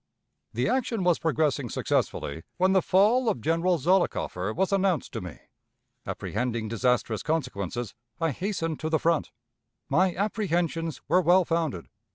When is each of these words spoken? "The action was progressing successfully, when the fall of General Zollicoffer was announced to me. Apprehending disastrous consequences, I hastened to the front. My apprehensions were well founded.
"The 0.51 0.67
action 0.67 1.03
was 1.03 1.19
progressing 1.19 1.69
successfully, 1.69 2.41
when 2.57 2.73
the 2.73 2.81
fall 2.81 3.29
of 3.29 3.39
General 3.39 3.77
Zollicoffer 3.77 4.51
was 4.51 4.73
announced 4.73 5.11
to 5.13 5.21
me. 5.21 5.37
Apprehending 6.07 6.67
disastrous 6.67 7.21
consequences, 7.21 7.93
I 8.19 8.31
hastened 8.31 8.79
to 8.79 8.89
the 8.89 8.97
front. 8.97 9.29
My 9.89 10.15
apprehensions 10.15 11.01
were 11.07 11.21
well 11.21 11.45
founded. 11.45 11.87